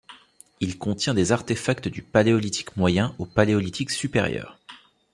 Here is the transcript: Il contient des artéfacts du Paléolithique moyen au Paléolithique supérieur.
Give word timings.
Il 0.61 0.79
contient 0.79 1.13
des 1.13 1.31
artéfacts 1.31 1.87
du 1.87 2.01
Paléolithique 2.01 2.75
moyen 2.75 3.13
au 3.19 3.27
Paléolithique 3.27 3.91
supérieur. 3.91 4.57